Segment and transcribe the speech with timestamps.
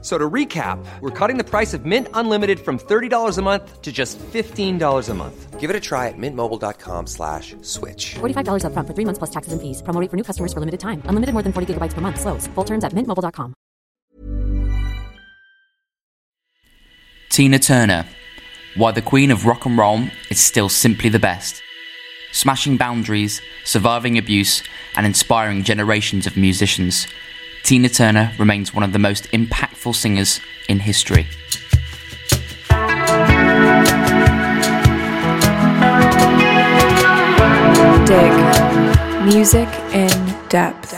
[0.00, 3.82] F- So to recap, we're cutting the price of Mint Unlimited from $30 a month
[3.82, 5.58] to just $15 a month.
[5.58, 8.14] Give it a try at mintmobile.com slash switch.
[8.20, 9.82] $45 upfront for three months plus taxes and fees.
[9.82, 11.02] Promo rate for new customers for limited time.
[11.06, 12.20] Unlimited more than 40 gigabytes per month.
[12.20, 12.46] Slows.
[12.54, 13.54] Full terms at mintmobile.com.
[17.30, 18.04] Tina Turner,
[18.76, 21.60] why the Queen of Rock and Roll is still simply the best.
[22.32, 24.62] Smashing boundaries, surviving abuse,
[24.96, 27.06] and inspiring generations of musicians,
[27.68, 30.40] Tina Turner remains one of the most impactful singers
[30.70, 31.26] in history.
[38.06, 38.32] Dig.
[39.22, 40.94] Music in depth.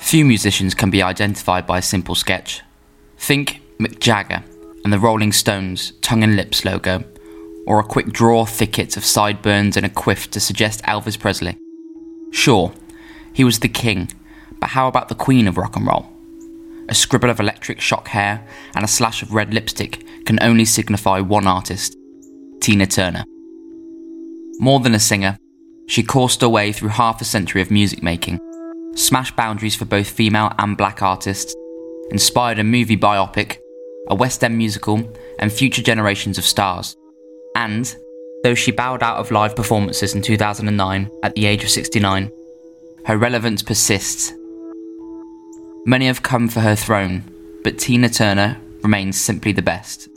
[0.00, 2.62] Few musicians can be identified by a simple sketch.
[3.18, 4.42] Think Mick Jagger
[4.82, 7.04] and the Rolling Stones tongue and lips logo,
[7.64, 11.56] or a quick draw thicket of sideburns and a quiff to suggest Elvis Presley.
[12.32, 12.72] Sure,
[13.32, 14.10] he was the king,
[14.68, 16.06] but how about the queen of rock and roll?
[16.90, 21.20] A scribble of electric shock hair and a slash of red lipstick can only signify
[21.20, 21.96] one artist
[22.60, 23.24] Tina Turner.
[24.60, 25.38] More than a singer,
[25.86, 28.40] she coursed her way through half a century of music making,
[28.94, 31.54] smashed boundaries for both female and black artists,
[32.10, 33.56] inspired a movie biopic,
[34.08, 35.00] a West End musical,
[35.38, 36.94] and future generations of stars.
[37.56, 37.96] And,
[38.42, 42.30] though she bowed out of live performances in 2009 at the age of 69,
[43.06, 44.34] her relevance persists.
[45.86, 47.24] Many have come for her throne,
[47.64, 50.08] but Tina Turner remains simply the best.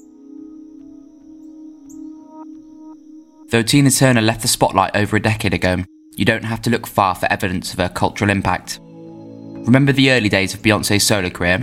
[3.50, 5.84] Though Tina Turner left the spotlight over a decade ago,
[6.16, 8.80] you don't have to look far for evidence of her cultural impact.
[8.81, 11.58] Remember the early days of Beyonce's solo career?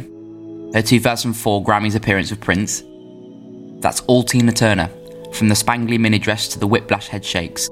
[0.74, 2.83] Her 2004 Grammys appearance with Prince?
[3.80, 4.90] That's all Tina Turner,
[5.33, 7.68] from the spangly mini dress to the whiplash head shakes.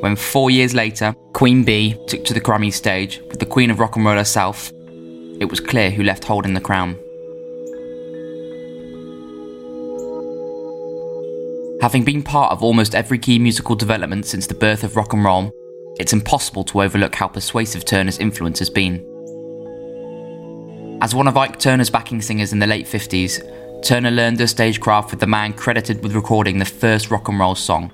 [0.00, 3.78] When four years later, Queen Bey took to the Grammy stage with the Queen of
[3.78, 4.70] Rock and Roll herself,
[5.40, 6.98] it was clear who left holding the crown.
[11.80, 15.24] Having been part of almost every key musical development since the birth of rock and
[15.24, 15.52] roll,
[16.00, 19.04] it's impossible to overlook how persuasive Turner's influence has been.
[21.00, 23.40] As one of Ike Turner's backing singers in the late 50s,
[23.82, 27.54] Turner learned her stagecraft with the man credited with recording the first rock and roll
[27.54, 27.92] song,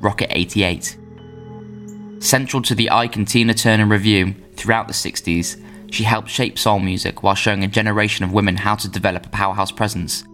[0.00, 0.96] Rocket 88.
[2.20, 5.60] Central to the Ike and Tina Turner Revue throughout the 60s,
[5.90, 9.30] she helped shape soul music while showing a generation of women how to develop a
[9.30, 10.24] powerhouse presence.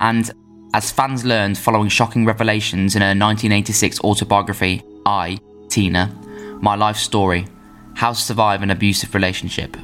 [0.00, 0.30] And
[0.74, 5.38] as fans learned following shocking revelations in her 1986 autobiography, I,
[5.68, 6.14] Tina,
[6.60, 7.46] My Life Story
[7.94, 9.76] How to Survive an Abusive Relationship.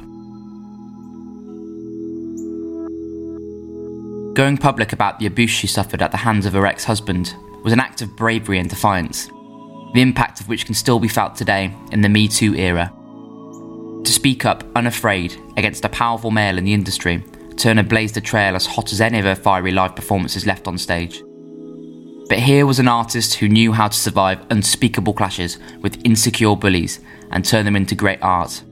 [4.33, 7.71] Going public about the abuse she suffered at the hands of her ex husband was
[7.71, 9.27] an act of bravery and defiance,
[9.93, 12.91] the impact of which can still be felt today in the Me Too era.
[14.03, 17.23] To speak up unafraid against a powerful male in the industry,
[17.55, 20.77] Turner blazed a trail as hot as any of her fiery live performances left on
[20.77, 21.23] stage.
[22.27, 26.99] But here was an artist who knew how to survive unspeakable clashes with insecure bullies
[27.31, 28.63] and turn them into great art.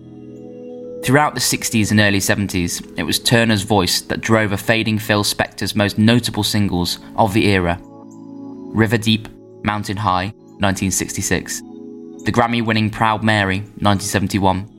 [1.04, 5.24] Throughout the 60s and early 70s, it was Turner's voice that drove a fading Phil
[5.24, 9.28] Spector's most notable singles of the era River Deep,
[9.64, 11.62] Mountain High, 1966,
[12.24, 14.71] the Grammy winning Proud Mary, 1971,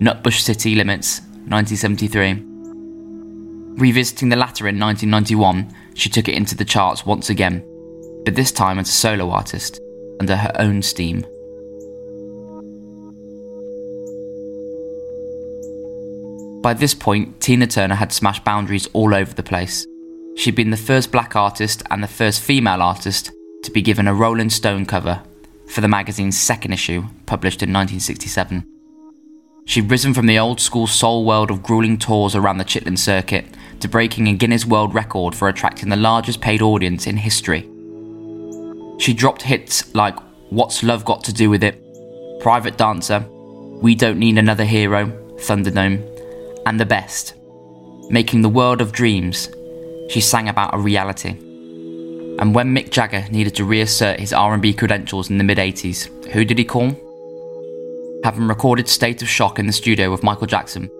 [0.00, 2.44] Nutbush City Limits, 1973.
[3.82, 7.64] Revisiting the latter in 1991, she took it into the charts once again,
[8.24, 9.80] but this time as a solo artist,
[10.20, 11.22] under her own steam.
[16.62, 19.84] By this point, Tina Turner had smashed boundaries all over the place.
[20.36, 23.32] She'd been the first black artist and the first female artist
[23.64, 25.24] to be given a Rolling Stone cover
[25.66, 28.77] for the magazine's second issue, published in 1967.
[29.68, 33.44] She'd risen from the old school soul world of grueling tours around the Chitlin circuit
[33.80, 37.68] to breaking a Guinness World Record for attracting the largest paid audience in history.
[38.98, 40.18] She dropped hits like
[40.48, 41.78] What's Love Got to Do with It,
[42.40, 43.20] Private Dancer,
[43.82, 46.02] We Don't Need Another Hero, Thunderdome,
[46.64, 47.34] and The Best.
[48.08, 49.50] Making the world of dreams,
[50.08, 51.32] she sang about a reality.
[52.38, 56.56] And when Mick Jagger needed to reassert his R&B credentials in the mid-80s, who did
[56.56, 56.98] he call?
[58.28, 60.90] Having recorded State of Shock in the studio with Michael Jackson,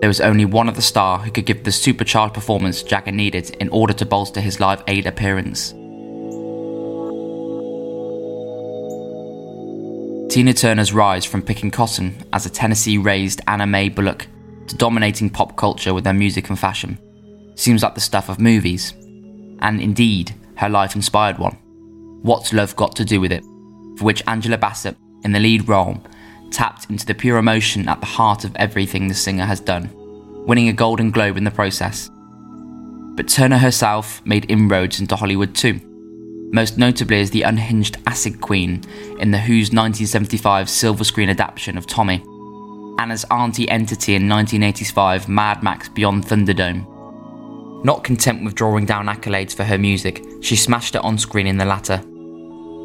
[0.00, 3.68] there was only one other star who could give the supercharged performance Jagger needed in
[3.70, 5.70] order to bolster his Live Aid appearance.
[10.32, 14.28] Tina Turner's rise from picking cotton as a Tennessee raised Anna Mae Bullock
[14.68, 16.96] to dominating pop culture with her music and fashion.
[17.56, 18.92] Seems like the stuff of movies.
[19.58, 21.54] And indeed, her life inspired one.
[22.22, 23.42] What's Love Got to Do with It?
[23.98, 26.00] For which Angela Bassett, in the lead role,
[26.50, 29.90] tapped into the pure emotion at the heart of everything the singer has done,
[30.46, 32.10] winning a Golden Globe in the process.
[33.16, 35.80] But Turner herself made inroads into Hollywood too,
[36.52, 38.82] most notably as the unhinged acid queen
[39.18, 42.22] in The Who's 1975 silver screen adaptation of Tommy,
[42.98, 46.86] and as Auntie Entity in 1985 Mad Max Beyond Thunderdome.
[47.84, 51.58] Not content with drawing down accolades for her music, she smashed it on screen in
[51.58, 52.02] the latter,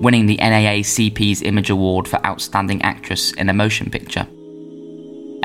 [0.03, 4.27] winning the NAACP's Image Award for Outstanding Actress in a Motion Picture.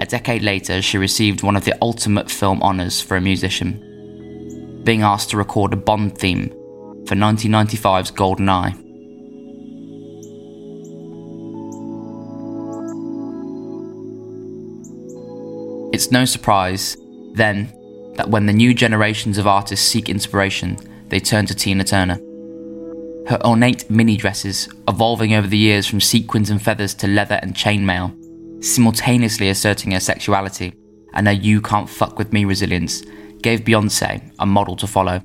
[0.01, 5.03] A decade later, she received one of the ultimate film honours for a musician, being
[5.03, 6.49] asked to record a Bond theme
[7.07, 8.85] for 1995's GoldenEye.
[15.95, 16.97] It's no surprise,
[17.35, 17.73] then,
[18.17, 20.77] that when the new generations of artists seek inspiration,
[21.09, 22.19] they turn to Tina Turner.
[23.29, 27.55] Her ornate mini dresses, evolving over the years from sequins and feathers to leather and
[27.55, 30.73] chainmail, simultaneously asserting her sexuality
[31.13, 33.03] and her you can't fuck with me resilience,
[33.43, 35.19] gave Beyonce a model to follow.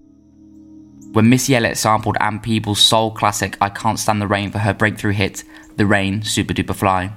[1.14, 4.74] When Missy Elliott sampled Ann Peebles' soul classic I Can't Stand the Rain for her
[4.74, 5.46] breakthrough hit,
[5.78, 7.10] The Rain, Supa Dupa Fly,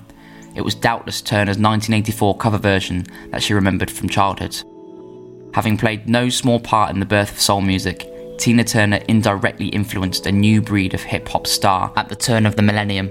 [0.54, 4.56] it was doubtless Turner's 1984 cover version that she remembered from childhood.
[5.52, 10.26] Having played no small part in the birth of soul music, Tina Turner indirectly influenced
[10.26, 13.10] a new breed of hip hop star at the turn of the millennium.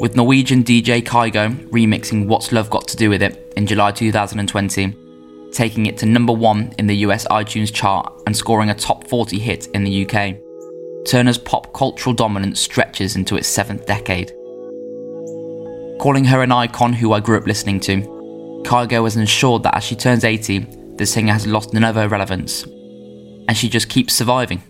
[0.00, 4.96] With Norwegian DJ Kygo remixing What's Love Got to Do with It in July 2020,
[5.52, 9.38] taking it to number one in the US iTunes chart and scoring a top 40
[9.38, 10.36] hit in the UK.
[11.06, 14.30] Turner's pop cultural dominance stretches into its seventh decade.
[15.98, 18.02] Calling her an icon who I grew up listening to,
[18.64, 20.66] Kygo has ensured that as she turns 80,
[20.98, 24.62] the singer has lost none of her relevance, and she just keeps surviving.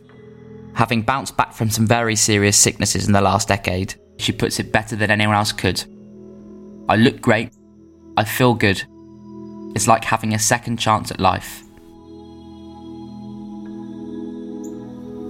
[0.75, 4.71] Having bounced back from some very serious sicknesses in the last decade, she puts it
[4.71, 5.83] better than anyone else could.
[6.89, 7.53] I look great,
[8.17, 8.83] I feel good.
[9.75, 11.63] It's like having a second chance at life.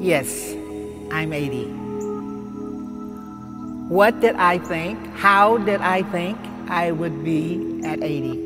[0.00, 0.54] Yes,
[1.10, 1.64] I'm 80.
[3.88, 4.98] What did I think?
[5.14, 8.36] How did I think I would be at 80?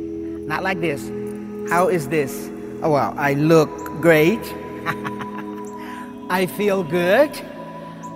[0.47, 1.22] Not like this.
[1.69, 2.51] How is this?
[2.83, 3.71] Oh, well, I look
[4.01, 4.41] great.
[6.31, 7.31] I feel good.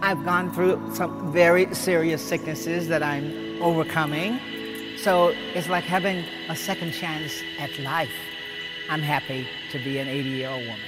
[0.03, 4.41] I've gone through some very serious sicknesses that I'm overcoming.
[4.99, 8.13] So it's like having a second chance at life.
[8.91, 10.81] I'm happy to be an 80 year old woman.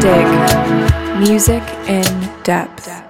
[0.00, 1.18] Dig.
[1.18, 3.09] Music in depth.